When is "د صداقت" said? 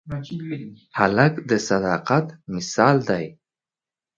1.49-2.27